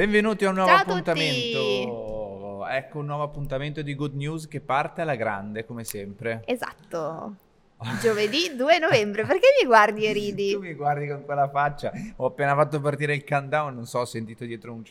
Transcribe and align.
Benvenuti 0.00 0.46
a 0.46 0.48
un 0.48 0.54
nuovo 0.54 0.70
Ciao 0.70 0.80
appuntamento. 0.80 2.66
Ecco 2.66 2.98
un 3.00 3.04
nuovo 3.04 3.22
appuntamento 3.22 3.82
di 3.82 3.94
Good 3.94 4.14
News 4.14 4.48
che 4.48 4.62
parte 4.62 5.02
alla 5.02 5.14
grande, 5.14 5.66
come 5.66 5.84
sempre. 5.84 6.42
Esatto. 6.46 7.34
Giovedì 8.00 8.56
2 8.56 8.78
novembre, 8.78 9.26
perché 9.26 9.48
mi 9.60 9.66
guardi 9.66 10.06
e 10.06 10.12
ridi? 10.14 10.52
Tu 10.56 10.60
mi 10.60 10.72
guardi 10.72 11.06
con 11.06 11.22
quella 11.26 11.50
faccia. 11.50 11.92
Ho 12.16 12.28
appena 12.28 12.54
fatto 12.54 12.80
partire 12.80 13.14
il 13.14 13.26
countdown, 13.26 13.74
non 13.74 13.84
so, 13.84 13.98
ho 13.98 14.06
sentito 14.06 14.46
dietro 14.46 14.72
un... 14.72 14.82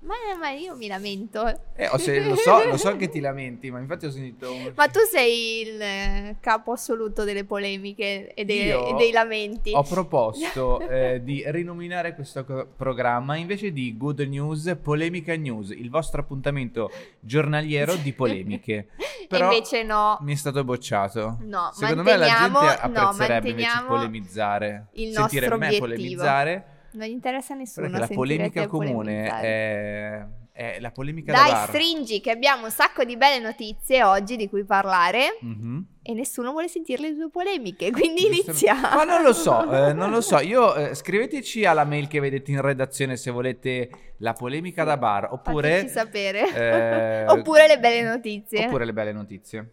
Ma, 0.00 0.14
ma 0.38 0.50
io 0.50 0.76
mi 0.76 0.86
lamento. 0.86 1.46
Eh, 1.74 1.88
se- 1.98 2.22
lo, 2.22 2.36
so, 2.36 2.62
lo 2.64 2.76
so 2.76 2.94
che 2.96 3.08
ti 3.08 3.18
lamenti, 3.18 3.70
ma 3.72 3.80
infatti 3.80 4.06
ho 4.06 4.10
sentito. 4.10 4.54
Ma 4.76 4.86
tu 4.88 5.00
sei 5.10 5.62
il 5.62 5.80
eh, 5.80 6.36
capo 6.40 6.70
assoluto 6.72 7.24
delle 7.24 7.44
polemiche 7.44 8.32
e, 8.32 8.44
dei- 8.44 8.70
e 8.70 8.94
dei 8.96 9.10
lamenti. 9.10 9.72
Ho 9.74 9.82
proposto 9.82 10.78
eh, 10.88 11.20
di 11.24 11.42
rinominare 11.46 12.14
questo 12.14 12.44
co- 12.44 12.68
programma 12.76 13.36
invece 13.36 13.72
di 13.72 13.96
Good 13.96 14.20
News 14.20 14.76
Polemica 14.80 15.34
News, 15.34 15.70
il 15.70 15.90
vostro 15.90 16.20
appuntamento 16.20 16.88
giornaliero 17.18 17.96
di 17.96 18.12
polemiche. 18.12 18.88
Però 19.28 19.50
Invece 19.50 19.82
no. 19.82 20.18
mi 20.20 20.34
è 20.34 20.36
stato 20.36 20.62
bocciato. 20.62 21.38
No, 21.40 21.70
Secondo 21.72 22.04
me 22.04 22.16
la 22.16 22.26
gente 22.26 22.48
manteniamo- 22.48 22.92
no, 22.92 23.08
apprezzerebbe 23.08 23.48
invece 23.50 23.82
polemizzare, 23.88 24.86
il 24.92 25.12
sentire 25.12 25.48
me 25.48 25.54
obiettivo. 25.56 25.80
polemizzare, 25.84 26.64
Non 26.96 27.06
gli 27.06 27.10
interessa 27.10 27.52
a 27.52 27.56
nessuno. 27.56 27.90
perché 27.90 28.08
la 28.08 28.14
polemica 28.14 28.66
comune 28.66 29.28
è, 29.28 30.26
è 30.52 30.80
la 30.80 30.90
polemica 30.90 31.32
da 31.32 31.38
Dai, 31.42 31.50
bar. 31.50 31.68
stringi 31.68 32.20
che 32.22 32.30
abbiamo 32.30 32.64
un 32.64 32.70
sacco 32.70 33.04
di 33.04 33.18
belle 33.18 33.38
notizie 33.38 34.02
oggi 34.02 34.36
di 34.36 34.48
cui 34.48 34.64
parlare 34.64 35.36
Mhm. 35.42 35.84
e 36.00 36.14
nessuno 36.14 36.52
vuole 36.52 36.68
sentire 36.68 37.02
le 37.02 37.14
tue 37.14 37.28
polemiche, 37.28 37.90
quindi 37.90 38.24
iniziamo. 38.26 38.80
Ma 38.94 39.04
non 39.04 39.22
lo 39.22 39.34
so, 39.34 39.70
eh, 39.70 39.92
non 39.94 40.08
lo 40.10 40.22
so. 40.22 40.38
Io 40.40 40.74
eh, 40.74 40.94
scriveteci 40.94 41.66
alla 41.66 41.84
mail 41.84 42.08
che 42.08 42.18
vedete 42.18 42.50
in 42.50 42.62
redazione 42.62 43.16
se 43.16 43.30
volete 43.30 43.90
la 44.20 44.32
polemica 44.32 44.82
da 44.84 44.96
bar 44.96 45.28
oppure 45.32 45.70
Fateci 45.80 45.92
sapere. 45.92 46.54
eh, 46.54 47.26
oppure 47.28 47.66
le 47.66 47.78
belle 47.78 48.02
notizie. 48.08 48.64
oppure 48.64 48.86
le 48.86 48.92
belle 48.94 49.12
notizie. 49.12 49.70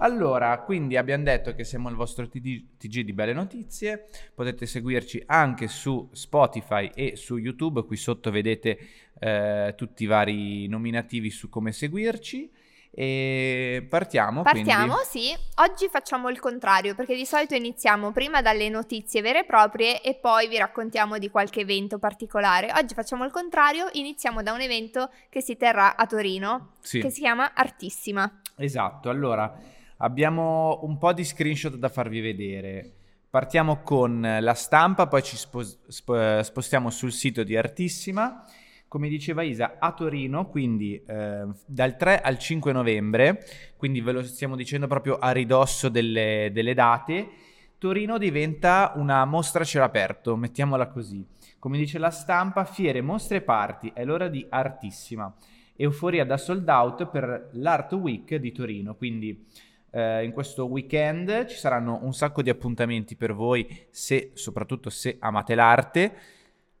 Allora, 0.00 0.60
quindi 0.60 0.96
abbiamo 0.96 1.24
detto 1.24 1.54
che 1.54 1.64
siamo 1.64 1.88
il 1.88 1.96
vostro 1.96 2.28
TG, 2.28 2.76
TG 2.78 3.00
di 3.00 3.12
belle 3.12 3.32
notizie, 3.32 4.06
potete 4.32 4.64
seguirci 4.64 5.22
anche 5.26 5.66
su 5.66 6.08
Spotify 6.12 6.90
e 6.94 7.16
su 7.16 7.36
YouTube, 7.36 7.84
qui 7.84 7.96
sotto 7.96 8.30
vedete 8.30 8.78
eh, 9.18 9.74
tutti 9.76 10.04
i 10.04 10.06
vari 10.06 10.68
nominativi 10.68 11.30
su 11.30 11.48
come 11.48 11.72
seguirci 11.72 12.48
e 12.90 13.86
partiamo. 13.88 14.42
Partiamo, 14.42 14.94
quindi. 14.94 15.08
sì. 15.10 15.36
Oggi 15.56 15.88
facciamo 15.88 16.28
il 16.28 16.38
contrario 16.38 16.94
perché 16.94 17.16
di 17.16 17.26
solito 17.26 17.56
iniziamo 17.56 18.12
prima 18.12 18.40
dalle 18.40 18.68
notizie 18.68 19.20
vere 19.20 19.40
e 19.40 19.44
proprie 19.44 20.00
e 20.00 20.14
poi 20.14 20.46
vi 20.48 20.58
raccontiamo 20.58 21.18
di 21.18 21.28
qualche 21.28 21.60
evento 21.60 21.98
particolare. 21.98 22.72
Oggi 22.72 22.94
facciamo 22.94 23.24
il 23.24 23.32
contrario, 23.32 23.88
iniziamo 23.92 24.44
da 24.44 24.52
un 24.52 24.60
evento 24.60 25.10
che 25.28 25.40
si 25.42 25.56
terrà 25.56 25.96
a 25.96 26.06
Torino, 26.06 26.74
Sì. 26.80 27.00
che 27.00 27.10
si 27.10 27.20
chiama 27.20 27.52
Artissima. 27.52 28.40
Esatto, 28.56 29.10
allora 29.10 29.76
abbiamo 29.98 30.80
un 30.82 30.98
po' 30.98 31.12
di 31.12 31.24
screenshot 31.24 31.74
da 31.76 31.88
farvi 31.88 32.20
vedere. 32.20 32.92
Partiamo 33.30 33.82
con 33.82 34.20
la 34.40 34.54
stampa, 34.54 35.06
poi 35.06 35.22
ci 35.22 35.36
spos- 35.36 35.78
sp- 35.86 36.40
spostiamo 36.40 36.90
sul 36.90 37.12
sito 37.12 37.42
di 37.42 37.56
Artissima. 37.56 38.44
Come 38.88 39.08
diceva 39.08 39.42
Isa, 39.42 39.76
a 39.78 39.92
Torino, 39.92 40.48
quindi 40.48 40.94
eh, 41.04 41.46
dal 41.66 41.96
3 41.96 42.22
al 42.22 42.38
5 42.38 42.72
novembre, 42.72 43.44
quindi 43.76 44.00
ve 44.00 44.12
lo 44.12 44.22
stiamo 44.22 44.56
dicendo 44.56 44.86
proprio 44.86 45.18
a 45.18 45.30
ridosso 45.30 45.90
delle, 45.90 46.48
delle 46.54 46.72
date, 46.72 47.28
Torino 47.76 48.16
diventa 48.16 48.92
una 48.96 49.26
mostra 49.26 49.62
a 49.62 49.66
cielo 49.66 49.84
aperto, 49.84 50.36
mettiamola 50.36 50.88
così. 50.88 51.22
Come 51.58 51.76
dice 51.76 51.98
la 51.98 52.10
stampa, 52.10 52.64
fiere, 52.64 53.02
mostre 53.02 53.36
e 53.36 53.42
party, 53.42 53.92
è 53.94 54.06
l'ora 54.06 54.28
di 54.28 54.46
Artissima. 54.48 55.32
Euforia 55.76 56.24
da 56.24 56.38
sold 56.38 56.68
out 56.68 57.06
per 57.06 57.50
l'Art 57.52 57.92
Week 57.92 58.34
di 58.36 58.52
Torino, 58.52 58.96
quindi 58.96 59.46
eh, 59.90 60.24
in 60.24 60.32
questo 60.32 60.66
weekend 60.66 61.46
ci 61.46 61.56
saranno 61.56 61.98
un 62.02 62.12
sacco 62.14 62.42
di 62.42 62.50
appuntamenti 62.50 63.16
per 63.16 63.34
voi, 63.34 63.86
se, 63.90 64.30
soprattutto 64.34 64.90
se 64.90 65.16
amate 65.20 65.54
l'arte. 65.54 66.14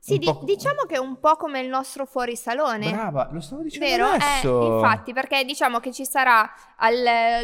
Sì, 0.00 0.18
di- 0.18 0.38
diciamo 0.44 0.82
che 0.86 0.94
è 0.94 0.98
un 0.98 1.18
po' 1.18 1.36
come 1.36 1.60
il 1.60 1.68
nostro 1.68 2.06
fuorisalone. 2.06 2.90
Brava, 2.90 3.28
lo 3.32 3.40
stavo 3.40 3.62
dicendo 3.62 3.86
Vero? 3.86 4.06
adesso. 4.06 4.62
Eh, 4.62 4.66
infatti, 4.66 5.12
perché 5.12 5.44
diciamo 5.44 5.80
che 5.80 5.92
ci 5.92 6.06
sarà 6.06 6.50
al 6.76 6.94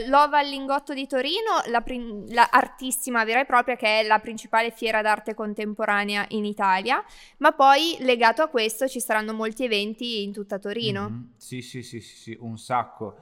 l'Ova 0.06 0.38
al 0.38 0.46
Lingotto 0.46 0.94
di 0.94 1.06
Torino 1.06 1.60
la, 1.66 1.80
prin- 1.80 2.24
la 2.28 2.48
artissima 2.50 3.24
vera 3.24 3.40
e 3.40 3.44
propria 3.44 3.76
che 3.76 4.00
è 4.00 4.06
la 4.06 4.18
principale 4.18 4.70
fiera 4.70 5.02
d'arte 5.02 5.34
contemporanea 5.34 6.24
in 6.28 6.44
Italia, 6.44 7.04
ma 7.38 7.52
poi 7.52 7.96
legato 8.00 8.40
a 8.42 8.48
questo 8.48 8.86
ci 8.88 9.00
saranno 9.00 9.34
molti 9.34 9.64
eventi 9.64 10.22
in 10.22 10.32
tutta 10.32 10.58
Torino. 10.58 11.08
Mhm. 11.10 11.32
Sì, 11.36 11.60
sì, 11.60 11.82
sì, 11.82 12.00
sì, 12.00 12.16
sì, 12.16 12.36
un 12.40 12.56
sacco. 12.56 13.16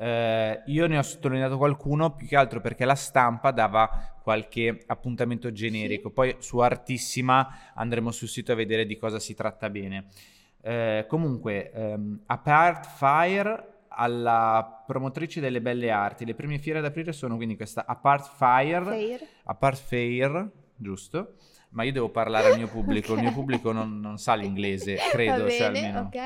Eh, 0.00 0.62
io 0.66 0.86
ne 0.86 0.96
ho 0.96 1.02
sottolineato 1.02 1.56
qualcuno 1.56 2.14
più 2.14 2.28
che 2.28 2.36
altro 2.36 2.60
perché 2.60 2.84
la 2.84 2.94
stampa 2.94 3.50
dava 3.50 4.16
qualche 4.22 4.84
appuntamento 4.86 5.50
generico. 5.50 6.10
Poi 6.10 6.36
su 6.38 6.58
Artissima 6.58 7.72
andremo 7.74 8.12
sul 8.12 8.28
sito 8.28 8.52
a 8.52 8.54
vedere 8.54 8.86
di 8.86 8.96
cosa 8.96 9.18
si 9.18 9.34
tratta 9.34 9.68
bene. 9.68 10.06
Eh, 10.60 11.04
comunque, 11.08 11.72
ehm, 11.72 12.20
Apart 12.26 12.86
Fire 12.96 13.72
alla 13.88 14.84
promotrice 14.86 15.40
delle 15.40 15.60
belle 15.60 15.90
arti. 15.90 16.24
Le 16.24 16.34
prime 16.34 16.58
fiere 16.58 16.78
ad 16.78 16.84
aprire 16.84 17.12
sono 17.12 17.34
quindi 17.34 17.56
questa 17.56 17.84
Apart 17.84 18.30
Fire, 18.36 18.84
Fair. 18.84 19.26
Apart 19.44 19.78
Fair, 19.78 20.50
giusto? 20.76 21.34
Ma 21.70 21.82
io 21.82 21.92
devo 21.92 22.08
parlare 22.08 22.50
al 22.50 22.56
mio 22.56 22.68
pubblico, 22.68 23.14
il 23.14 23.20
mio 23.20 23.32
pubblico 23.34 23.72
non, 23.72 24.00
non 24.00 24.18
sa 24.18 24.34
l'inglese, 24.34 24.96
credo, 25.10 25.48
cioè 25.50 25.70
bene, 25.70 25.86
almeno. 25.86 26.10
ok. 26.12 26.20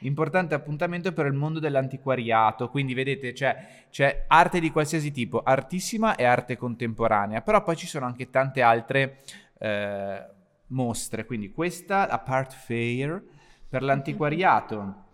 Importante 0.00 0.54
appuntamento 0.54 1.12
per 1.12 1.26
il 1.26 1.34
mondo 1.34 1.58
dell'antiquariato, 1.58 2.70
quindi 2.70 2.94
vedete 2.94 3.32
c'è, 3.32 3.84
c'è 3.90 4.24
arte 4.26 4.58
di 4.58 4.70
qualsiasi 4.70 5.10
tipo, 5.10 5.42
artissima 5.42 6.16
e 6.16 6.24
arte 6.24 6.56
contemporanea, 6.56 7.42
però 7.42 7.62
poi 7.62 7.76
ci 7.76 7.86
sono 7.86 8.06
anche 8.06 8.30
tante 8.30 8.62
altre 8.62 9.20
eh, 9.58 10.26
mostre, 10.68 11.26
quindi 11.26 11.50
questa, 11.50 12.06
la 12.06 12.18
Part 12.18 12.54
Fair, 12.54 13.22
per 13.68 13.82
l'antiquariato. 13.82 15.04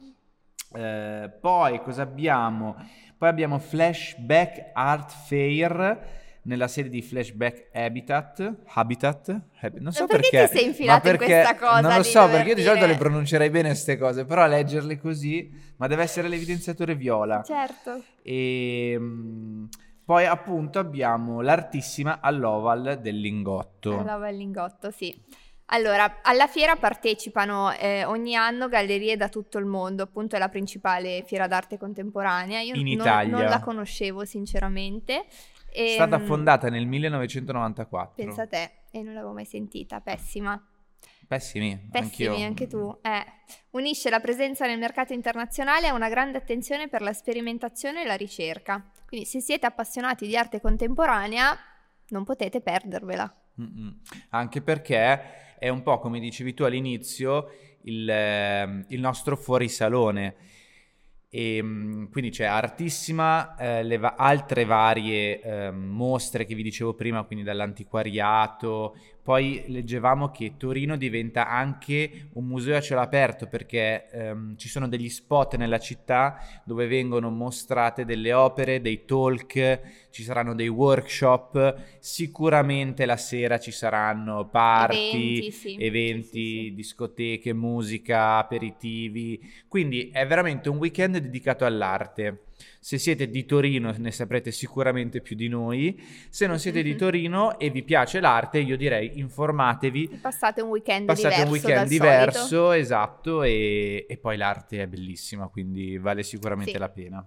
Eh, 0.74 1.30
poi 1.40 1.82
cosa 1.82 2.02
abbiamo? 2.02 2.76
Poi 3.18 3.28
abbiamo 3.28 3.58
Flashback 3.58 4.70
Art 4.72 5.12
Fair 5.26 6.20
nella 6.42 6.68
serie 6.68 6.90
di 6.90 7.02
Flashback 7.02 7.68
Habitat. 7.72 8.54
Habitat? 8.66 9.40
Hab- 9.60 9.78
non 9.78 9.92
so 9.92 10.06
perché 10.06 10.30
perché. 10.30 10.52
ti 10.52 10.58
sei 10.58 10.66
infilato 10.68 11.06
ma 11.06 11.12
in 11.12 11.16
questa 11.18 11.54
cosa 11.56 11.80
Non 11.80 11.96
lo 11.96 12.02
so, 12.02 12.28
perché 12.28 12.48
io 12.50 12.54
di 12.54 12.62
solito 12.62 12.86
le 12.86 12.96
pronuncerei 12.96 13.50
bene 13.50 13.68
queste 13.68 13.96
cose, 13.96 14.24
però 14.24 14.42
a 14.42 14.46
leggerle 14.46 14.98
così, 14.98 15.50
ma 15.76 15.86
deve 15.86 16.02
essere 16.02 16.28
l'evidenziatore 16.28 16.94
viola. 16.94 17.42
Certo. 17.42 18.02
E 18.22 18.96
mm, 18.98 19.64
poi 20.04 20.26
appunto 20.26 20.78
abbiamo 20.78 21.40
l'artissima 21.40 22.18
all'oval 22.20 22.98
del 23.00 23.18
lingotto. 23.20 23.98
Allora, 23.98 24.28
il 24.28 24.36
lingotto, 24.36 24.90
sì. 24.90 25.14
Allora, 25.66 26.18
alla 26.22 26.48
fiera 26.48 26.76
partecipano 26.76 27.72
eh, 27.72 28.04
ogni 28.04 28.34
anno 28.34 28.68
gallerie 28.68 29.16
da 29.16 29.30
tutto 29.30 29.56
il 29.56 29.64
mondo, 29.64 30.02
appunto 30.02 30.36
è 30.36 30.38
la 30.38 30.50
principale 30.50 31.22
fiera 31.26 31.46
d'arte 31.46 31.78
contemporanea. 31.78 32.60
Io 32.60 32.74
In 32.74 32.82
non, 32.82 33.06
Italia. 33.06 33.36
non 33.38 33.44
la 33.46 33.60
conoscevo 33.60 34.26
sinceramente. 34.26 35.24
È 35.72 35.88
stata 35.88 36.18
fondata 36.18 36.68
nel 36.68 36.86
1994. 36.86 38.24
Pensa 38.24 38.42
a 38.42 38.46
te, 38.46 38.70
e 38.90 39.02
non 39.02 39.14
l'avevo 39.14 39.32
mai 39.32 39.46
sentita, 39.46 40.00
pessima. 40.00 40.60
Pessimi, 41.26 41.88
Pessimi, 41.90 42.28
anch'io. 42.28 42.46
anche 42.46 42.66
tu. 42.66 42.98
Eh. 43.00 43.24
Unisce 43.70 44.10
la 44.10 44.20
presenza 44.20 44.66
nel 44.66 44.78
mercato 44.78 45.14
internazionale 45.14 45.88
a 45.88 45.94
una 45.94 46.10
grande 46.10 46.36
attenzione 46.36 46.88
per 46.88 47.00
la 47.00 47.14
sperimentazione 47.14 48.02
e 48.02 48.06
la 48.06 48.16
ricerca. 48.16 48.86
Quindi 49.06 49.26
se 49.26 49.40
siete 49.40 49.64
appassionati 49.64 50.26
di 50.26 50.36
arte 50.36 50.60
contemporanea, 50.60 51.56
non 52.08 52.24
potete 52.24 52.60
perdervela. 52.60 53.34
Mm-mm. 53.60 54.00
Anche 54.30 54.60
perché 54.60 55.56
è 55.58 55.68
un 55.68 55.82
po' 55.82 55.98
come 55.98 56.20
dicevi 56.20 56.54
tu 56.54 56.64
all'inizio 56.64 57.48
il, 57.84 58.08
ehm, 58.08 58.84
il 58.88 59.00
nostro 59.00 59.36
fuorisalone. 59.36 60.34
E 61.34 61.62
mm, 61.62 62.04
quindi 62.10 62.28
c'è 62.30 62.44
Artissima, 62.44 63.56
eh, 63.56 63.82
le 63.82 63.96
va- 63.96 64.16
altre 64.18 64.66
varie 64.66 65.40
ehm, 65.40 65.76
mostre 65.76 66.44
che 66.44 66.54
vi 66.54 66.62
dicevo 66.62 66.92
prima, 66.92 67.22
quindi 67.24 67.42
dall'antiquariato. 67.44 68.94
Poi 69.22 69.64
leggevamo 69.68 70.30
che 70.30 70.56
Torino 70.56 70.96
diventa 70.96 71.48
anche 71.48 72.28
un 72.32 72.44
museo 72.46 72.76
a 72.76 72.80
cielo 72.80 73.00
aperto 73.00 73.46
perché 73.46 74.08
ehm, 74.10 74.56
ci 74.56 74.68
sono 74.68 74.88
degli 74.88 75.08
spot 75.08 75.54
nella 75.56 75.78
città 75.78 76.38
dove 76.64 76.88
vengono 76.88 77.30
mostrate 77.30 78.04
delle 78.04 78.32
opere, 78.32 78.80
dei 78.80 79.04
talk, 79.04 79.80
ci 80.10 80.22
saranno 80.24 80.54
dei 80.54 80.66
workshop, 80.66 81.98
sicuramente 82.00 83.06
la 83.06 83.16
sera 83.16 83.58
ci 83.60 83.70
saranno 83.70 84.48
party, 84.48 85.38
Eventi, 85.38 85.50
sì. 85.52 85.76
eventi, 85.78 86.28
Sì, 86.30 86.64
sì. 86.64 86.74
discoteche, 86.74 87.52
musica, 87.52 88.38
aperitivi. 88.38 89.40
Quindi 89.68 90.10
è 90.10 90.26
veramente 90.26 90.68
un 90.68 90.78
weekend 90.78 91.18
dedicato 91.18 91.64
all'arte. 91.64 92.46
Se 92.80 92.98
siete 92.98 93.28
di 93.30 93.44
Torino 93.44 93.94
ne 93.96 94.10
saprete 94.10 94.50
sicuramente 94.50 95.20
più 95.20 95.36
di 95.36 95.48
noi. 95.48 96.00
Se 96.30 96.46
non 96.46 96.58
siete 96.58 96.82
di 96.82 96.92
Mhm. 96.92 96.96
Torino 96.98 97.58
e 97.58 97.70
vi 97.70 97.82
piace 97.82 98.20
l'arte, 98.20 98.58
io 98.58 98.76
direi 98.76 99.18
informatevi. 99.18 100.18
Passate 100.20 100.60
un 100.62 100.70
weekend 100.70 101.06
Passate 101.06 101.28
diverso 101.28 101.44
un 101.46 101.50
weekend 101.52 101.88
diverso, 101.88 102.38
solito. 102.46 102.72
esatto, 102.72 103.42
e, 103.42 104.06
e 104.08 104.16
poi 104.18 104.36
l'arte 104.36 104.82
è 104.82 104.86
bellissima, 104.86 105.48
quindi 105.48 105.98
vale 105.98 106.22
sicuramente 106.22 106.72
Sì. 106.72 106.78
la 106.78 106.88
pena. 106.88 107.26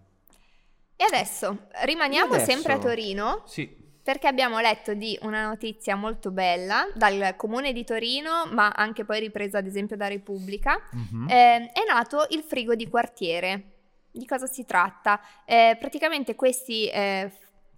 E 0.97 1.03
adesso 1.03 1.67
rimaniamo 1.83 2.33
adesso- 2.35 2.51
sempre 2.51 2.73
a 2.73 2.77
Torino 2.79 3.43
Sì, 3.45 3.83
perché 4.01 4.27
abbiamo 4.27 4.59
letto 4.59 4.93
di 4.93 5.17
una 5.23 5.45
notizia 5.47 5.95
molto 5.95 6.31
bella 6.31 6.88
dal 6.95 7.33
comune 7.35 7.73
di 7.73 7.83
Torino, 7.83 8.45
ma 8.51 8.69
anche 8.69 9.03
poi 9.03 9.19
ripresa 9.19 9.57
ad 9.57 9.65
esempio 9.65 9.97
da 9.97 10.07
Repubblica. 10.07 10.79
mhm. 10.91 11.27
Eh, 11.29 11.71
è 11.71 11.83
nato 11.88 12.25
il 12.29 12.43
frigo 12.43 12.75
di 12.75 12.88
quartiere. 12.88 13.71
Di 14.17 14.25
cosa 14.25 14.47
si 14.47 14.63
tratta? 14.65 15.19
Eh, 15.44 15.75
praticamente 15.77 16.35
questi 16.35 16.88
eh, 16.88 17.29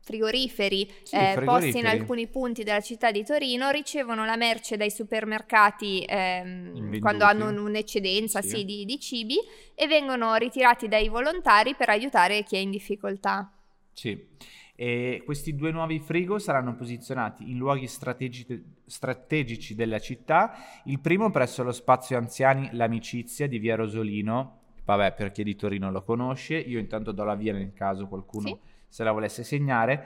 frigoriferi, 0.02 0.88
Sì, 1.02 1.16
eh, 1.16 1.34
posti 1.44 1.66
in 1.66 1.72
frigoriferi. 1.72 1.88
alcuni 1.88 2.28
punti 2.28 2.64
della 2.64 2.80
città 2.80 3.10
di 3.12 3.24
Torino 3.26 3.72
ricevono 3.72 4.24
la 4.24 4.38
merce 4.38 4.78
dai 4.78 4.92
supermercati 4.92 6.06
ehm, 6.08 7.00
quando 7.00 7.26
hanno 7.26 7.50
un- 7.50 7.58
un'eccedenza 7.58 8.42
Sì. 8.44 8.50
sì, 8.50 8.66
di, 8.66 8.86
di 8.86 9.00
cibi 9.00 9.38
e 9.74 9.88
vengono 9.88 10.36
ritirati 10.36 10.88
dai 10.88 11.10
volontari 11.10 11.74
per 11.76 11.90
aiutare 11.90 12.44
chi 12.44 12.56
è 12.56 12.60
in 12.60 12.70
difficoltà. 12.70 13.52
Sì. 13.94 14.36
E 14.76 15.24
questi 15.26 15.56
due 15.56 15.72
nuovi 15.72 16.00
frigo 16.00 16.38
saranno 16.38 16.76
posizionati 16.76 17.50
in 17.50 17.58
luoghi 17.58 17.88
strategi- 17.88 18.46
strategici 18.86 19.74
della 19.74 19.98
città. 19.98 20.54
Il 20.86 21.00
primo 21.00 21.32
presso 21.32 21.64
lo 21.64 21.72
spazio 21.72 22.16
anziani 22.16 22.70
L'Amicizia 22.74 23.48
di 23.48 23.58
Via 23.58 23.76
Rosolino. 23.76 24.60
Vabbè, 24.88 25.16
per 25.16 25.32
chi 25.32 25.42
è 25.42 25.44
di 25.44 25.58
Torino 25.58 25.92
lo 25.92 26.02
conosce. 26.02 26.56
Io 26.58 26.80
intanto 26.80 27.12
do 27.12 27.26
la 27.26 27.36
via 27.36 27.52
nel 27.52 27.74
caso 27.74 28.08
qualcuno 28.08 28.48
Sì. 28.48 28.58
se 28.88 29.04
la 29.04 29.12
volesse 29.12 29.44
segnare. 29.44 30.06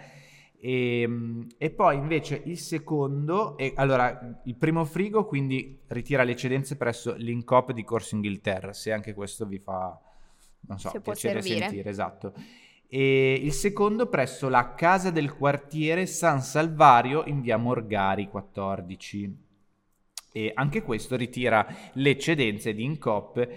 E, 0.59 1.07
e 1.55 1.69
poi 1.69 1.97
invece 1.97 2.41
il 2.45 2.57
secondo, 2.57 3.57
e, 3.57 3.73
allora 3.75 4.41
il 4.43 4.55
primo 4.55 4.83
frigo 4.83 5.25
quindi 5.25 5.79
ritira 5.87 6.23
le 6.23 6.31
eccedenze 6.31 6.77
presso 6.77 7.13
l'Incop 7.15 7.73
di 7.73 7.83
Corso 7.83 8.15
Inghilterra, 8.15 8.73
se 8.73 8.91
anche 8.91 9.13
questo 9.13 9.45
vi 9.45 9.59
fa, 9.59 9.99
non 10.61 10.79
so, 10.79 10.89
Se 10.89 10.99
piacere 10.99 11.43
sentire, 11.43 11.87
esatto. 11.87 12.33
E 12.87 13.33
il 13.33 13.53
secondo 13.53 14.07
presso 14.07 14.49
la 14.49 14.73
casa 14.73 15.11
del 15.11 15.35
quartiere 15.35 16.07
San 16.07 16.41
Salvario 16.41 17.23
in 17.25 17.41
via 17.41 17.57
Morgari 17.57 18.27
14. 18.29 19.37
E 20.33 20.51
anche 20.55 20.81
questo 20.81 21.15
ritira 21.15 21.67
le 21.93 22.09
eccedenze 22.09 22.73
di 22.73 22.83
Incop 22.83 23.47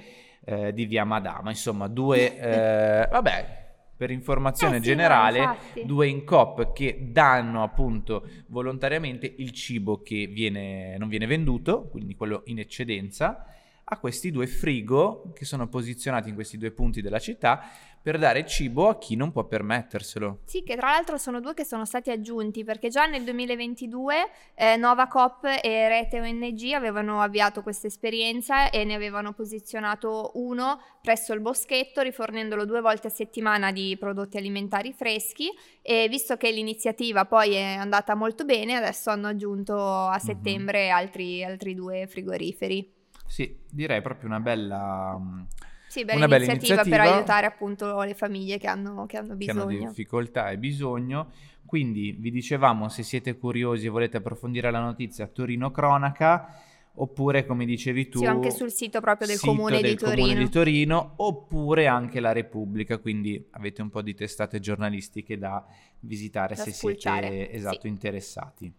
eh, 0.44 0.73
di 0.73 0.87
via 0.87 1.05
Madama. 1.05 1.50
Insomma, 1.50 1.88
due, 1.88 2.37
eh, 2.38 3.08
vabbè, 3.11 3.62
per 3.96 4.11
informazione 4.11 4.76
Eh 4.76 4.82
sì, 4.82 4.88
no, 4.88 4.94
generale, 4.94 5.38
infatti. 5.38 5.85
due 5.87 6.08
Incop 6.08 6.73
che 6.73 7.08
danno 7.11 7.62
appunto 7.62 8.29
volontariamente 8.49 9.32
il 9.38 9.52
cibo 9.52 10.02
che 10.02 10.26
viene, 10.26 10.96
non 10.99 11.08
viene 11.08 11.26
venduto, 11.26 11.88
quindi 11.88 12.14
quello 12.14 12.43
in 12.46 12.58
eccedenza, 12.58 13.46
a 13.85 13.99
questi 13.99 14.31
due 14.31 14.47
frigo 14.47 15.33
che 15.35 15.45
sono 15.45 15.69
posizionati 15.69 16.29
in 16.29 16.35
questi 16.35 16.57
due 16.57 16.71
punti 16.71 17.03
della 17.03 17.19
città 17.19 17.69
per 18.05 18.19
dare 18.19 18.47
cibo 18.47 18.91
a 18.91 18.99
chi 18.99 19.17
non 19.17 19.33
può 19.33 19.45
permetterselo. 19.45 20.41
Sì, 20.45 20.63
che 20.63 20.77
tra 20.77 20.91
l'altro 20.91 21.17
sono 21.17 21.41
due 21.41 21.55
che 21.55 21.65
sono 21.65 21.87
stati 21.87 22.11
aggiunti 22.11 22.63
perché 22.63 22.91
già 22.91 23.07
nel 23.07 23.25
2022 23.25 24.15
eh, 24.55 24.77
Nova 24.77 25.07
Coop 25.07 25.45
e 25.45 25.89
Rete 25.89 26.21
ONG 26.21 26.73
avevano 26.75 27.23
avviato 27.23 27.63
questa 27.63 27.87
esperienza 27.87 28.69
e 28.69 28.85
ne 28.85 28.93
avevano 28.93 29.33
posizionato 29.33 30.33
uno 30.35 30.79
presso 31.01 31.33
il 31.33 31.41
boschetto 31.41 32.03
rifornendolo 32.03 32.67
due 32.67 32.83
volte 32.83 33.07
a 33.07 33.11
settimana 33.11 33.73
di 33.73 33.97
prodotti 33.99 34.37
alimentari 34.37 34.93
freschi 34.93 35.49
e 35.81 36.07
visto 36.11 36.37
che 36.37 36.51
l'iniziativa 36.51 37.25
poi 37.25 37.55
è 37.55 37.77
andata 37.77 38.15
molto 38.15 38.45
bene 38.45 38.75
adesso 38.75 39.09
hanno 39.09 39.29
aggiunto 39.29 39.79
a 39.79 40.19
settembre 40.19 40.91
altri, 40.91 41.43
altri 41.43 41.75
due 41.75 42.07
frigoriferi. 42.07 43.04
Sì, 43.26 43.56
direi 43.71 44.00
proprio 44.03 44.29
una 44.29 44.41
bella... 44.41 45.17
mm, 45.19 45.43
Sì, 45.88 46.05
bella 46.05 46.19
Una 46.19 46.29
bella 46.29 46.44
iniziativa, 46.44 46.76
per 46.76 46.87
iniziativa. 46.87 47.17
aiutare 47.17 47.47
appunto 47.47 48.03
le 48.03 48.15
famiglie 48.15 48.59
che 48.59 48.67
hanno, 48.67 49.06
che 49.06 49.17
hanno 49.17 49.37
che 49.37 49.50
hanno 49.50 49.67
bisogno. 49.67 49.88
difficoltà 49.88 50.50
e 50.50 50.59
bisogno. 50.59 51.31
Quindi 51.65 52.12
vi 52.12 52.31
dicevamo, 52.31 52.88
se 52.88 53.03
siete 53.03 53.37
curiosi 53.37 53.87
e 53.87 53.88
volete 53.88 54.19
approfondire 54.19 54.71
la 54.71 54.81
notizia, 54.81 55.26
Torino 55.26 55.71
Cronaca, 55.71 56.61
oppure 56.97 57.44
come 57.47 57.65
dicevi 57.65 58.09
tu, 58.09 58.19
Sì, 58.19 58.26
anche 58.26 58.50
sul 58.53 58.71
sito 58.71 59.00
proprio 59.00 59.26
del 59.26 59.38
sito 59.38 59.50
comune 59.50 59.81
del 59.81 59.91
di 59.93 59.97
Torino. 59.97 60.26
Comune 60.26 60.44
di 60.44 60.50
Torino, 60.50 61.12
oppure 61.17 61.87
anche 61.88 62.21
la 62.21 62.31
Repubblica, 62.32 62.99
quindi 62.99 63.44
avete 63.53 63.82
un 63.82 63.91
po' 63.91 64.03
di 64.03 64.15
testate 64.15 64.61
giornalistiche 64.61 65.37
da 65.38 65.65
visitare 66.00 66.55
Da 66.55 66.62
se 66.62 66.71
spulciare, 66.73 67.29
siete 67.29 67.53
esatto, 67.53 67.81
sì. 67.81 67.88
interessati. 67.88 68.73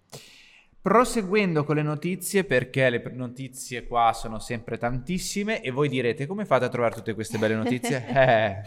Proseguendo 0.86 1.64
con 1.64 1.78
le 1.78 1.82
notizie, 1.82 2.44
perché 2.44 2.92
le 2.92 3.02
notizie 3.16 3.88
qua 3.88 4.12
sono 4.14 4.38
sempre 4.38 4.78
tantissime 4.78 5.62
e 5.64 5.72
voi 5.72 5.90
direte 5.90 6.28
come 6.28 6.46
fate 6.46 6.66
a 6.66 6.70
trovare 6.70 6.94
tutte 6.94 7.16
queste 7.16 7.40
belle 7.40 7.56
notizie? 7.56 8.06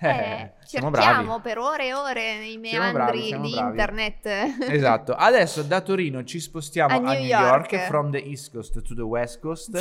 Eh, 0.00 0.06
eh, 0.06 0.08
Eh, 0.08 0.52
siamo 0.64 0.90
cerchiamo 0.94 1.26
bravi. 1.26 1.40
per 1.42 1.58
ore 1.58 1.86
e 1.88 1.92
ore 1.92 2.38
nei 2.38 2.56
meandri 2.56 2.92
bravi, 2.92 3.20
di 3.20 3.50
bravi. 3.50 3.68
internet. 3.68 4.26
Esatto, 4.70 5.12
adesso 5.12 5.62
da 5.62 5.82
Torino 5.82 6.24
ci 6.24 6.40
spostiamo 6.40 6.94
A 6.94 6.96
a, 6.96 7.00
New 7.00 7.20
New 7.20 7.26
York. 7.28 7.72
York. 7.72 7.86
from 7.86 8.10
the 8.12 8.18
East 8.24 8.50
Coast 8.50 8.80
to 8.80 8.94
the 8.94 9.02
West 9.02 9.38
Coast. 9.40 9.78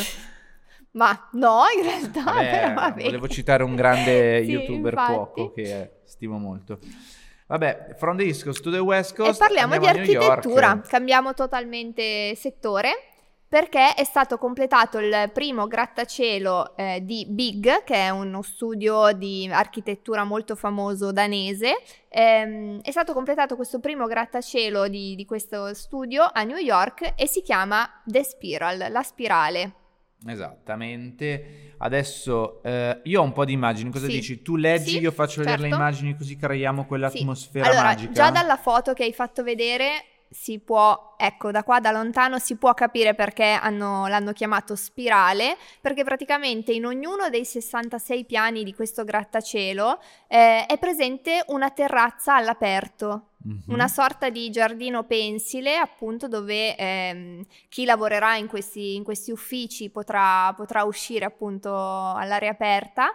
Ma 0.91 1.29
no, 1.33 1.61
in 1.73 1.83
realtà, 1.83 2.73
Vabbè, 2.73 3.03
volevo 3.03 3.29
citare 3.29 3.63
un 3.63 3.75
grande 3.75 4.43
Sì, 4.43 4.51
youtuber 4.51 4.91
infatti. 4.93 5.13
cuoco 5.13 5.51
che 5.53 5.91
stimo 6.03 6.37
molto. 6.37 6.79
Vabbè, 7.47 7.95
from 7.97 8.17
the 8.17 8.23
East 8.23 8.43
Coast 8.43 8.61
to 8.61 8.69
the 8.69 8.79
West 8.79 9.13
E 9.13 9.15
Coast. 9.15 9.39
parliamo 9.39 9.77
di 9.77 9.87
architettura, 9.87 10.81
cambiamo 10.81 11.33
totalmente 11.33 12.35
settore 12.35 12.91
perché 13.49 13.93
è 13.93 14.03
stato 14.03 14.37
completato 14.37 14.97
il 14.97 15.31
primo 15.33 15.67
grattacielo 15.67 16.75
eh, 16.75 16.99
di 17.01 17.25
Big, 17.29 17.85
che 17.85 17.95
è 17.95 18.09
uno 18.09 18.41
studio 18.41 19.13
di 19.13 19.49
architettura 19.49 20.25
molto 20.25 20.55
famoso 20.55 21.13
danese. 21.13 21.75
Ehm, 22.09 22.81
è 22.81 22.91
stato 22.91 23.13
completato 23.13 23.55
questo 23.55 23.79
primo 23.79 24.05
grattacielo 24.05 24.89
di, 24.89 25.15
di 25.15 25.23
questo 25.23 25.73
studio 25.73 26.29
a 26.29 26.43
New 26.43 26.57
York 26.57 27.13
e 27.15 27.25
si 27.27 27.41
chiama 27.41 27.89
The 28.03 28.23
Spiral, 28.23 28.91
la 28.91 29.03
spirale. 29.03 29.71
Esattamente. 30.25 31.73
Adesso 31.77 32.61
eh, 32.63 33.01
io 33.03 33.21
ho 33.21 33.23
un 33.23 33.33
po' 33.33 33.45
di 33.45 33.53
immagini. 33.53 33.91
Cosa 33.91 34.07
Sì. 34.07 34.13
dici? 34.13 34.41
Tu 34.41 34.55
leggi, 34.55 34.89
Sì, 34.91 34.99
io 34.99 35.11
faccio 35.11 35.39
vedere 35.39 35.57
le 35.61 35.67
certo. 35.69 35.75
immagini 35.75 36.15
così 36.17 36.35
creiamo 36.35 36.81
Sì. 36.81 36.87
quell'atmosfera 36.87 37.65
allora, 37.69 37.83
magica. 37.83 38.11
già 38.11 38.31
dalla 38.31 38.57
foto 38.57 38.93
che 38.93 39.03
hai 39.03 39.13
fatto 39.13 39.43
vedere 39.43 40.03
si 40.29 40.59
può, 40.59 41.15
ecco, 41.17 41.51
da 41.51 41.63
qua 41.63 41.79
da 41.79 41.91
lontano 41.91 42.37
si 42.37 42.57
può 42.57 42.73
capire 42.73 43.15
perché 43.15 43.45
hanno- 43.45 44.07
l'hanno 44.07 44.33
chiamato 44.33 44.75
spirale, 44.75 45.55
perché 45.79 46.03
praticamente 46.03 46.73
in 46.73 46.85
ognuno 46.85 47.29
dei 47.29 47.45
66 47.45 48.25
piani 48.25 48.63
di 48.65 48.73
questo 48.75 49.05
grattacielo 49.05 49.99
eh, 50.27 50.65
è 50.65 50.77
presente 50.79 51.43
una 51.47 51.69
terrazza 51.69 52.35
all'aperto. 52.35 53.26
Mhm. 53.43 53.63
Una 53.67 53.87
sorta 53.87 54.29
di 54.29 54.49
giardino 54.49 55.03
pensile, 55.03 55.77
appunto, 55.77 56.27
dove 56.27 56.75
ehm, 56.75 57.45
chi 57.69 57.85
lavorerà 57.85 58.35
in 58.35 58.47
questi, 58.47 58.95
in 58.95 59.03
questi 59.03 59.31
uffici 59.31 59.89
potrà, 59.89 60.53
potrà 60.53 60.83
uscire 60.83 61.25
appunto 61.25 61.69
all'aria 61.73 62.49
aperta 62.49 63.13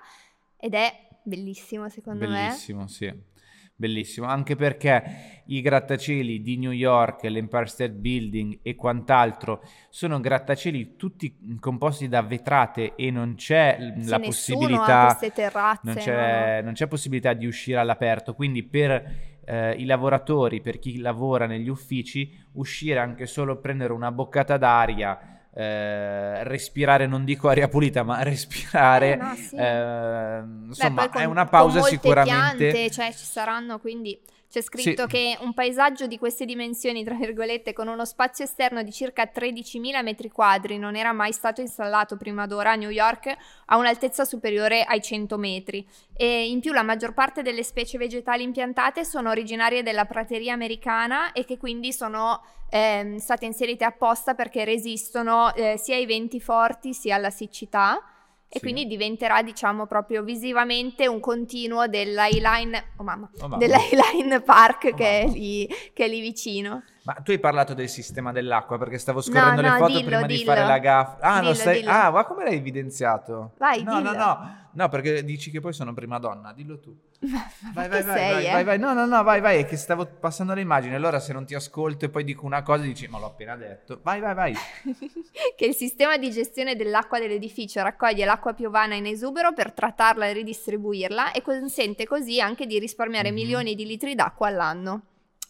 ed 0.57 0.75
è 0.75 1.09
bellissimo 1.23 1.89
secondo 1.89 2.27
me. 2.27 2.49
Bellissimo, 2.49 2.87
sì. 2.87 3.31
Bellissimo, 3.75 4.27
anche 4.27 4.55
perché 4.55 5.43
i 5.47 5.61
grattacieli 5.61 6.41
di 6.41 6.57
New 6.57 6.71
York, 6.71 7.25
l'Empire 7.25 7.67
State 7.67 7.91
Building 7.91 8.61
e 8.63 8.77
quant'altro 8.77 9.65
sono 9.89 10.21
grattacieli 10.21 10.95
tutti 10.95 11.57
composti 11.59 12.07
da 12.07 12.23
vetrate 12.23 12.95
e 12.95 13.11
non 13.11 13.35
c'è 13.35 13.77
Sì, 13.99 14.09
la 14.09 14.21
possibilità 14.21 15.19
terrazze. 15.35 15.83
non 15.83 15.95
no, 15.95 16.01
c'è, 16.01 16.57
no. 16.59 16.65
non 16.65 16.73
c'è 16.75 16.87
possibilità 16.87 17.33
di 17.33 17.47
uscire 17.47 17.79
all'aperto, 17.79 18.35
quindi 18.35 18.63
per 18.63 19.32
eh, 19.45 19.73
i 19.75 19.85
lavoratori, 19.85 20.61
per 20.61 20.79
chi 20.79 20.99
lavora 20.99 21.47
negli 21.47 21.69
uffici, 21.69 22.33
uscire 22.53 22.99
anche 22.99 23.27
solo 23.27 23.59
prendere 23.59 23.93
una 23.93 24.11
boccata 24.13 24.57
d'aria, 24.57 25.19
eh, 25.55 26.45
respirare, 26.45 27.07
non 27.07 27.25
dico 27.25 27.49
aria 27.49 27.69
pulita, 27.69 28.03
ma 28.03 28.23
respirare, 28.25 29.13
Eh, 29.13 29.17
no, 29.17 29.35
sì. 29.35 29.57
eh, 29.57 30.43
Beh, 30.43 30.67
insomma, 30.67 31.03
poi 31.03 31.09
con- 31.11 31.23
è 31.23 31.25
una 31.25 31.45
pausa 31.47 31.83
sicuramente. 31.83 32.71
piante, 32.71 32.91
cioè 32.91 33.13
ci 33.13 33.25
saranno 33.25 33.79
quindi 33.79 34.19
c'è 34.53 34.61
scritto 34.61 35.05
Sì. 35.05 35.09
che 35.09 35.39
un 35.41 35.55
paesaggio 35.55 36.07
di 36.07 36.19
queste 36.19 36.45
dimensioni, 36.45 37.03
tra 37.05 37.15
virgolette, 37.15 37.73
con 37.73 37.89
uno 37.89 38.05
spazio 38.05 38.45
esterno 38.45 38.83
di 38.83 38.93
circa 38.93 39.31
13.000 39.33 40.03
metri 40.03 40.31
quadri 40.31 40.77
non 40.77 40.95
era 40.95 41.13
mai 41.13 41.33
stato 41.33 41.63
installato 41.63 42.19
prima 42.19 42.47
d'ora 42.47 42.73
a 42.73 42.75
New 42.75 42.91
York 42.91 43.35
a 43.65 43.79
un'altezza 43.79 44.27
superiore 44.27 44.83
ai 44.85 45.01
100 45.01 45.39
metri. 45.39 45.89
E 46.15 46.51
in 46.51 46.61
più 46.61 46.75
la 46.75 46.83
maggior 46.83 47.15
parte 47.15 47.41
delle 47.41 47.63
specie 47.63 47.97
vegetali 47.97 48.43
impiantate 48.43 49.07
sono 49.07 49.31
originarie 49.31 49.83
della 49.83 50.05
prateria 50.05 50.53
americana 50.53 51.33
e 51.33 51.47
che 51.47 51.57
quindi 51.57 51.91
sono 51.91 52.45
ehm, 52.69 53.17
state 53.17 53.47
inserite 53.47 53.85
apposta 53.85 54.35
perché 54.35 54.65
resistono 54.65 55.55
eh, 55.55 55.79
sia 55.79 55.97
ai 55.97 56.05
venti 56.05 56.41
forti 56.41 56.93
sia 56.93 57.15
alla 57.15 57.31
siccità. 57.31 58.03
E 58.55 58.59
sì. 58.59 58.61
quindi 58.61 58.87
diventerà, 58.87 59.43
diciamo, 59.43 59.87
proprio 59.87 60.23
visivamente 60.23 61.09
un 61.09 61.21
continuo 61.21 61.87
dell'Highline, 61.87 62.93
oh 62.99 63.03
mamma, 63.03 63.31
oh 63.41 63.49
mamma. 63.49 63.57
dell'Highline 63.57 64.43
Park 64.43 64.91
oh 64.93 64.95
che, 64.95 65.21
è 65.23 65.27
lì, 65.27 65.67
che, 65.95 66.05
è 66.05 66.09
lì, 66.09 66.21
vicino. 66.21 66.83
Ma 67.05 67.15
tu 67.15 67.33
hai 67.33 67.41
parlato 67.41 67.75
del 67.75 67.89
sistema 67.89 68.31
dell'acqua 68.31 68.79
perché 68.79 68.97
stavo 68.97 69.21
scorrendo 69.21 69.61
no, 69.61 69.67
no, 69.67 69.73
le 69.73 69.79
foto 69.79 69.93
dillo, 69.93 70.05
prima 70.05 70.27
dillo. 70.27 70.39
di 70.39 70.45
fare 70.45 70.65
la 70.65 70.79
gaffa. 70.79 71.19
Ah, 71.21 71.41
dillo, 71.41 71.55
stai... 71.55 71.85
ah, 71.85 72.11
ma 72.11 72.25
come 72.25 72.45
l'hai 72.45 72.57
evidenziato? 72.57 73.53
Vai, 73.59 73.83
no, 73.83 73.97
dillo. 73.97 74.13
no, 74.13 74.17
no. 74.17 74.61
No, 74.75 74.89
perché 74.89 75.25
dici 75.25 75.51
che 75.51 75.61
poi 75.61 75.73
sono 75.73 75.93
prima 75.93 76.19
donna, 76.19 76.53
dillo 76.53 76.79
tu. 76.79 76.97
vai, 77.75 77.89
vai, 77.89 78.03
vai, 78.03 78.03
sei, 78.03 78.33
vai, 78.33 78.47
eh? 78.47 78.53
vai, 78.53 78.65
vai, 78.65 78.79
no, 78.79 78.93
no, 78.95 79.05
no, 79.05 79.23
vai, 79.23 79.41
vai, 79.41 79.59
è 79.59 79.67
che 79.67 79.77
stavo 79.77 80.07
passando 80.07 80.55
le 80.55 80.61
immagini, 80.61 80.95
allora 80.95 81.19
se 81.19 81.33
non 81.33 81.45
ti 81.45 81.55
ascolto 81.55 82.05
e 82.05 82.09
poi 82.09 82.25
dico 82.25 82.47
una 82.47 82.63
cosa 82.63 82.85
dici, 82.85 83.07
ma 83.09 83.19
l'ho 83.19 83.27
appena 83.27 83.57
detto. 83.57 83.99
Vai, 84.03 84.21
vai, 84.21 84.35
vai. 84.35 84.55
che 85.57 85.67
il 85.67 85.75
sistema 85.75 86.17
di 86.17 86.31
gestione 86.31 86.77
dell'acqua 86.77 87.19
dell'edificio 87.19 87.83
raccoglie 87.83 88.25
l'acqua 88.25 88.55
piovana 88.55 88.95
in 88.95 89.07
esubero 89.07 89.53
per 89.53 89.73
trattarla 89.73 90.27
e 90.27 90.33
ridistribuirla 90.33 91.33
e 91.33 91.43
consente 91.43 92.07
così 92.07 92.41
anche 92.41 92.65
di 92.65 92.79
risparmiare 92.79 93.31
mm-hmm. 93.31 93.43
milioni 93.43 93.75
di 93.75 93.87
litri 93.87 94.15
d'acqua 94.15 94.47
all'anno. 94.47 95.03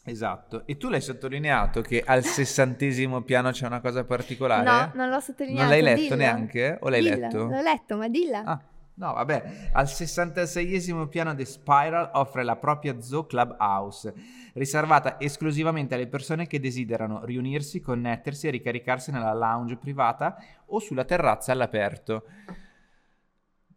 Esatto, 0.04 0.66
e 0.66 0.76
tu 0.76 0.88
l'hai 0.88 1.00
sottolineato 1.00 1.80
che 1.80 2.02
al 2.04 2.24
sessantesimo 2.24 3.22
piano 3.22 3.52
c'è 3.52 3.66
una 3.66 3.80
cosa 3.80 4.04
particolare? 4.04 4.64
No, 4.64 4.90
non 4.94 5.08
l'ho 5.08 5.20
sottolineato. 5.20 5.62
Non 5.62 5.70
l'hai 5.70 5.82
letto 5.82 6.00
dilla. 6.00 6.16
neanche? 6.16 6.78
O 6.80 6.88
l'hai 6.88 7.02
dilla. 7.02 7.16
letto? 7.16 7.44
L'ho 7.46 7.62
letto, 7.62 7.96
ma 7.96 8.08
dilla. 8.08 8.42
Ah, 8.42 8.60
no, 8.94 9.12
vabbè. 9.12 9.70
Al 9.72 9.84
66esimo 9.84 11.06
piano 11.06 11.36
The 11.36 11.44
Spiral 11.44 12.10
offre 12.14 12.42
la 12.42 12.56
propria 12.56 13.00
Zoo 13.00 13.26
Clubhouse, 13.26 14.12
riservata 14.54 15.20
esclusivamente 15.20 15.94
alle 15.94 16.08
persone 16.08 16.48
che 16.48 16.58
desiderano 16.58 17.24
riunirsi, 17.24 17.80
connettersi 17.80 18.48
e 18.48 18.50
ricaricarsi 18.50 19.12
nella 19.12 19.34
lounge 19.34 19.76
privata 19.76 20.36
o 20.66 20.80
sulla 20.80 21.04
terrazza 21.04 21.52
all'aperto. 21.52 22.24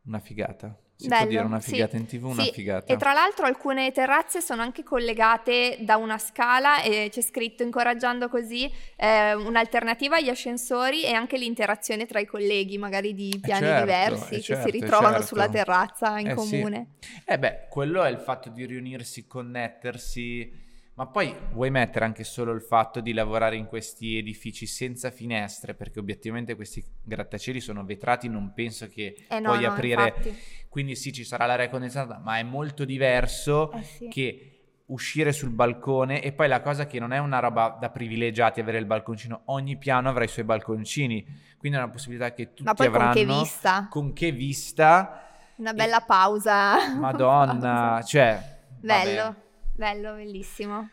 Una 0.06 0.20
figata. 0.20 0.76
Si 0.98 1.10
Bello, 1.10 1.22
può 1.24 1.30
dire 1.30 1.44
una 1.44 1.60
figata 1.60 1.92
sì, 1.92 1.98
in 1.98 2.06
tv, 2.06 2.26
una 2.26 2.44
sì. 2.44 2.52
figata. 2.54 2.94
E 2.94 2.96
tra 2.96 3.12
l'altro 3.12 3.46
alcune 3.46 3.92
terrazze 3.92 4.40
sono 4.40 4.62
anche 4.62 4.82
collegate 4.84 5.78
da 5.82 5.98
una 5.98 6.18
scala 6.18 6.82
e 6.84 7.10
c'è 7.12 7.22
scritto 7.22 7.64
incoraggiando 7.64 8.30
così 8.30 8.72
eh, 8.96 9.34
un'alternativa 9.34 10.16
agli 10.16 10.30
ascensori 10.30 11.04
e 11.04 11.12
anche 11.12 11.38
l'interazione 11.38 12.06
tra 12.06 12.20
i 12.20 12.26
colleghi, 12.26 12.78
magari 12.78 13.14
di 13.14 13.30
eh, 13.30 13.40
piani 13.40 13.66
certo, 13.66 13.82
diversi, 13.82 14.34
eh, 14.34 14.38
che 14.38 14.44
certo, 14.44 14.66
si 14.66 14.72
ritrovano 14.72 15.10
certo. 15.16 15.26
sulla 15.26 15.50
terrazza 15.50 16.18
in 16.20 16.30
eh, 16.30 16.34
comune. 16.34 16.88
Sì. 17.00 17.10
Eh 17.26 17.40
beh, 17.40 17.68
quello 17.70 18.04
è 18.04 18.10
il 18.10 18.20
fatto 18.20 18.50
di 18.50 18.66
riunirsi, 18.66 19.28
connettersi 19.28 20.64
ma 20.96 21.08
poi 21.08 21.36
vuoi 21.52 21.70
mettere 21.72 22.06
anche 22.06 22.24
solo 22.24 22.54
il 22.54 22.62
fatto 22.62 23.02
di 23.02 23.12
lavorare 23.12 23.58
in 23.58 23.66
questi 23.66 24.18
edifici 24.18 24.66
senza 24.66 25.12
finestre, 25.12 25.74
perché 25.74 26.00
obiettivamente 26.00 26.56
questi 26.56 26.84
grattacieli 27.04 27.60
sono 27.60 27.84
vetrati, 27.84 28.30
non 28.30 28.54
penso 28.54 28.88
che 28.88 29.26
eh 29.28 29.40
no, 29.40 29.52
puoi 29.52 29.64
no, 29.64 29.72
aprire. 29.72 30.08
Infatti. 30.08 30.38
Quindi 30.70 30.96
sì, 30.96 31.12
ci 31.12 31.26
sarà 31.26 31.46
l'aria 31.46 31.70
condizionata, 31.70 32.18
ma 32.20 32.38
è 32.38 32.44
molto 32.44 32.86
diverso 32.86 33.74
eh 33.74 33.84
sì. 33.84 34.08
che 34.08 34.50
uscire 34.88 35.34
sul 35.34 35.50
balcone 35.50 36.22
e 36.22 36.32
poi 36.32 36.48
la 36.48 36.62
cosa 36.62 36.86
che 36.86 37.00
non 37.00 37.12
è 37.12 37.18
una 37.18 37.40
roba 37.40 37.76
da 37.80 37.90
privilegiati 37.90 38.62
avere 38.62 38.78
il 38.78 38.86
balconcino, 38.86 39.42
ogni 39.46 39.78
piano 39.78 40.08
avrà 40.08 40.24
i 40.24 40.30
suoi 40.30 40.46
balconcini, 40.46 41.26
quindi 41.58 41.78
è 41.78 41.82
una 41.82 41.92
possibilità 41.92 42.32
che 42.32 42.50
tutti 42.54 42.64
ma 42.64 42.74
poi 42.74 42.88
avranno. 42.88 43.14
Con 43.14 43.26
che 43.26 43.26
vista? 43.26 43.88
Con 43.90 44.14
che 44.14 44.32
vista? 44.32 45.22
Una 45.58 45.74
bella 45.74 46.02
e... 46.02 46.06
pausa. 46.06 46.96
Madonna, 46.96 47.58
pausa. 47.58 48.04
cioè... 48.08 48.60
Bello. 48.80 49.24
Vabbè. 49.24 49.44
Bello, 49.76 50.16
bellissimo. 50.16 50.90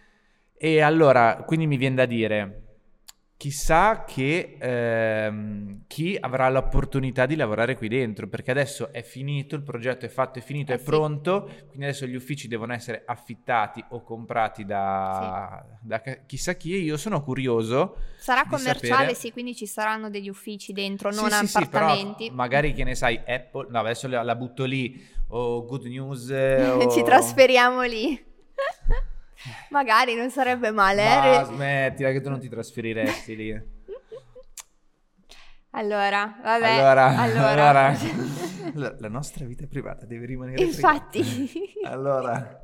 E 0.56 0.80
allora, 0.80 1.42
quindi 1.46 1.66
mi 1.66 1.76
viene 1.76 1.96
da 1.96 2.06
dire, 2.06 2.62
chissà 3.36 4.04
che 4.04 4.56
ehm, 4.60 5.82
chi 5.88 6.16
avrà 6.20 6.48
l'opportunità 6.48 7.26
di 7.26 7.34
lavorare 7.34 7.76
qui 7.76 7.88
dentro, 7.88 8.28
perché 8.28 8.52
adesso 8.52 8.92
è 8.92 9.02
finito, 9.02 9.56
il 9.56 9.62
progetto 9.62 10.04
è 10.04 10.08
fatto, 10.08 10.38
è 10.38 10.42
finito, 10.42 10.70
eh 10.70 10.76
è 10.76 10.78
sì. 10.78 10.84
pronto, 10.84 11.50
quindi 11.66 11.86
adesso 11.86 12.06
gli 12.06 12.14
uffici 12.14 12.46
devono 12.46 12.72
essere 12.72 13.02
affittati 13.04 13.84
o 13.90 14.02
comprati 14.02 14.64
da, 14.64 15.64
sì. 15.80 15.86
da 15.88 16.02
chissà 16.24 16.54
chi 16.54 16.74
e 16.74 16.78
io 16.78 16.96
sono 16.96 17.22
curioso. 17.22 17.96
Sarà 18.16 18.44
commerciale, 18.46 18.90
sapere... 18.90 19.14
sì, 19.14 19.32
quindi 19.32 19.56
ci 19.56 19.66
saranno 19.66 20.10
degli 20.10 20.28
uffici 20.28 20.72
dentro, 20.72 21.10
non 21.10 21.28
sì, 21.28 21.56
appartamenti. 21.56 22.30
Magari 22.30 22.72
che 22.72 22.84
ne 22.84 22.94
sai, 22.94 23.20
Apple, 23.26 23.66
no 23.70 23.80
adesso 23.80 24.06
la, 24.06 24.22
la 24.22 24.36
butto 24.36 24.64
lì, 24.64 25.04
o 25.28 25.64
Good 25.64 25.86
News. 25.86 26.30
O... 26.82 26.90
ci 26.90 27.02
trasferiamo 27.02 27.82
lì. 27.82 28.30
Magari 29.70 30.14
non 30.14 30.30
sarebbe 30.30 30.70
male. 30.70 31.04
Ma 31.04 31.40
eh? 31.40 31.44
smettila 31.44 32.10
che 32.10 32.20
tu 32.20 32.28
non 32.28 32.40
ti 32.40 32.48
trasferiresti 32.48 33.36
lì. 33.36 33.50
Allora, 35.74 36.38
vabbè. 36.42 36.70
Allora, 36.70 37.16
allora. 37.16 37.86
allora. 38.74 38.96
la 39.00 39.08
nostra 39.08 39.46
vita 39.46 39.66
privata 39.66 40.04
deve 40.04 40.26
rimanere 40.26 40.62
Infatti. 40.62 41.22
Privata. 41.22 41.94
Allora. 41.94 42.60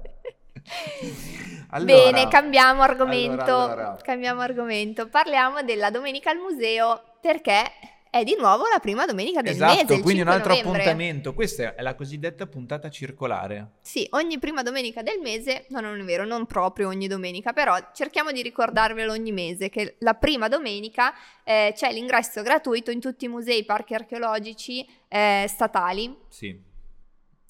Allora, 1.70 1.92
Bene, 1.94 2.28
cambiamo 2.28 2.82
argomento. 2.82 3.58
Allora. 3.58 3.96
Cambiamo 4.02 4.42
argomento. 4.42 5.08
Parliamo 5.08 5.62
della 5.62 5.90
domenica 5.90 6.30
al 6.30 6.36
museo 6.36 7.16
perché 7.22 7.64
è 8.10 8.24
di 8.24 8.36
nuovo 8.38 8.64
la 8.72 8.78
prima 8.78 9.04
domenica 9.06 9.42
del 9.42 9.52
esatto, 9.52 9.84
mese. 9.84 10.02
quindi 10.02 10.22
un 10.22 10.28
altro 10.28 10.50
novembre. 10.50 10.80
appuntamento. 10.80 11.34
Questa 11.34 11.74
è 11.74 11.82
la 11.82 11.94
cosiddetta 11.94 12.46
puntata 12.46 12.90
circolare. 12.90 13.72
Sì, 13.80 14.06
ogni 14.10 14.38
prima 14.38 14.62
domenica 14.62 15.02
del 15.02 15.20
mese, 15.20 15.66
no, 15.68 15.80
non 15.80 16.00
è 16.00 16.04
vero, 16.04 16.24
non 16.24 16.46
proprio 16.46 16.88
ogni 16.88 17.06
domenica, 17.06 17.52
però 17.52 17.76
cerchiamo 17.92 18.32
di 18.32 18.42
ricordarvelo 18.42 19.12
ogni 19.12 19.32
mese 19.32 19.68
che 19.68 19.96
la 20.00 20.14
prima 20.14 20.48
domenica 20.48 21.12
eh, 21.44 21.72
c'è 21.74 21.92
l'ingresso 21.92 22.42
gratuito 22.42 22.90
in 22.90 23.00
tutti 23.00 23.26
i 23.26 23.28
musei, 23.28 23.64
parchi 23.64 23.94
archeologici 23.94 24.86
eh, 25.08 25.46
statali. 25.48 26.16
Sì. 26.28 26.66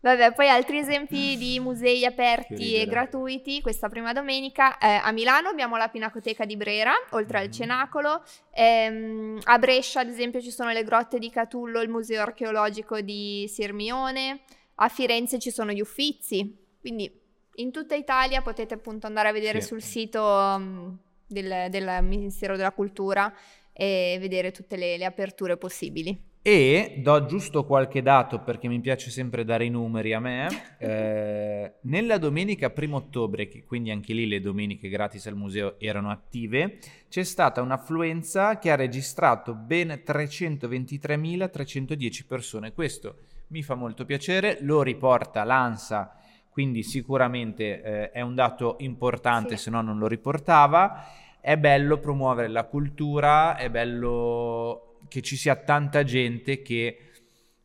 Vabbè, 0.00 0.34
poi 0.34 0.48
altri 0.50 0.78
esempi 0.78 1.36
di 1.38 1.58
musei 1.60 2.04
aperti 2.04 2.74
e 2.74 2.84
gratuiti 2.86 3.60
questa 3.62 3.88
prima 3.88 4.12
domenica. 4.12 4.76
Eh, 4.76 5.00
a 5.02 5.10
Milano 5.12 5.48
abbiamo 5.48 5.76
la 5.76 5.88
Pinacoteca 5.88 6.44
di 6.44 6.56
Brera, 6.56 6.92
oltre 7.10 7.38
al 7.38 7.46
Mhm. 7.46 7.52
Cenacolo. 7.52 8.22
Ehm, 8.50 9.38
a 9.44 9.58
Brescia, 9.58 10.00
ad 10.00 10.08
esempio, 10.08 10.40
ci 10.42 10.50
sono 10.50 10.70
le 10.72 10.82
grotte 10.82 11.18
di 11.18 11.30
Catullo, 11.30 11.80
il 11.80 11.88
museo 11.88 12.20
archeologico 12.22 13.00
di 13.00 13.46
Sirmione. 13.48 14.40
A 14.76 14.88
Firenze 14.88 15.38
ci 15.38 15.50
sono 15.50 15.70
gli 15.72 15.80
Uffizi. 15.80 16.54
Quindi 16.80 17.10
in 17.56 17.70
tutta 17.70 17.94
Italia 17.94 18.42
potete 18.42 18.74
appunto 18.74 19.06
andare 19.06 19.28
a 19.28 19.32
vedere 19.32 19.60
Sì. 19.60 19.60
sul 19.60 19.82
sito 19.82 20.22
um, 20.22 20.96
del, 21.26 21.68
del 21.70 21.98
Ministero 22.02 22.56
della 22.56 22.72
Cultura 22.72 23.32
e 23.72 24.16
vedere 24.20 24.50
tutte 24.52 24.76
le, 24.76 24.96
le 24.96 25.04
aperture 25.04 25.56
possibili. 25.56 26.32
E 26.46 26.96
do 26.98 27.24
giusto 27.24 27.64
qualche 27.64 28.02
dato 28.02 28.40
perché 28.40 28.68
mi 28.68 28.78
piace 28.80 29.08
sempre 29.10 29.46
dare 29.46 29.64
i 29.64 29.70
numeri 29.70 30.12
a 30.12 30.20
me. 30.20 30.46
Eh, 30.78 31.72
nella 31.88 32.18
domenica 32.18 32.70
1 32.76 32.94
ottobre, 32.94 33.48
che 33.48 33.64
quindi 33.64 33.90
anche 33.90 34.12
lì 34.12 34.28
le 34.28 34.40
domeniche 34.40 34.90
gratis 34.90 35.26
al 35.26 35.36
museo 35.36 35.80
erano 35.80 36.10
attive, 36.10 36.80
c'è 37.08 37.24
stata 37.24 37.62
un'affluenza 37.62 38.58
che 38.58 38.70
ha 38.70 38.76
registrato 38.76 39.54
ben 39.54 40.02
323.310 40.06 42.26
persone. 42.26 42.74
Questo 42.74 43.20
mi 43.48 43.62
fa 43.62 43.74
molto 43.74 44.04
piacere, 44.04 44.58
lo 44.60 44.82
riporta 44.82 45.44
l'ANSA, 45.44 46.14
quindi 46.54 46.84
sicuramente 46.84 47.82
eh, 47.82 48.10
è 48.12 48.20
un 48.20 48.36
dato 48.36 48.76
importante, 48.78 49.56
Sì. 49.56 49.64
se 49.64 49.70
no 49.70 49.82
non 49.82 49.98
lo 49.98 50.06
riportava. 50.06 51.04
È 51.40 51.56
bello 51.56 51.98
promuovere 51.98 52.46
la 52.46 52.62
cultura, 52.62 53.56
è 53.56 53.68
bello 53.70 54.98
che 55.08 55.20
ci 55.20 55.34
sia 55.34 55.56
tanta 55.56 56.04
gente 56.04 56.62
che 56.62 56.96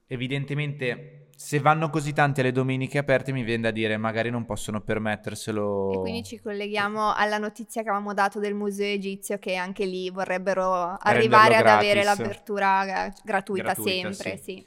evidentemente 0.07 1.27
se 1.35 1.59
vanno 1.59 1.91
così 1.91 2.13
tanti 2.13 2.39
alle 2.39 2.51
domeniche 2.51 2.97
aperte 2.97 3.31
mi 3.31 3.43
viene 3.43 3.61
da 3.61 3.71
dire 3.71 3.95
magari 3.97 4.31
non 4.31 4.43
possono 4.45 4.81
permetterselo. 4.81 5.91
E 5.93 5.99
quindi 5.99 6.23
ci 6.23 6.39
colleghiamo 6.39 7.13
alla 7.13 7.37
notizia 7.37 7.83
che 7.83 7.89
avevamo 7.89 8.15
dato 8.15 8.39
del 8.39 8.55
museo 8.55 8.91
egizio 8.91 9.37
che 9.37 9.53
anche 9.53 9.85
lì 9.85 10.09
vorrebbero 10.09 10.97
arrivare 10.99 11.57
ad 11.57 11.67
avere 11.67 12.03
l'apertura 12.03 12.85
gratuita, 13.23 13.73
gratuita 13.73 13.75
sempre, 13.75 14.37
sì. 14.37 14.43
sì. 14.43 14.65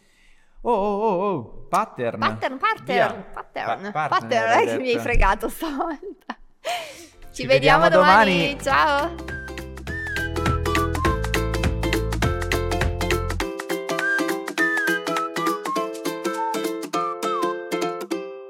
Oh, 0.64 0.70
oh, 0.70 1.00
oh, 1.02 1.22
oh, 1.24 1.66
pattern. 1.68 2.20
Pattern, 2.20 2.56
pattern, 2.58 3.24
pattern. 3.32 3.90
Pa- 3.90 3.90
pattern, 3.90 3.92
pattern, 3.92 4.60
è 4.60 4.64
che 4.66 4.78
mi 4.78 4.92
hai 4.92 4.98
fregato 5.00 5.48
stavolta. 5.48 6.36
Ci, 6.60 7.42
Ci 7.42 7.46
vediamo, 7.46 7.84
vediamo 7.84 7.88
domani. 7.88 8.56
domani. 8.56 8.62
Ciao. 8.62 9.41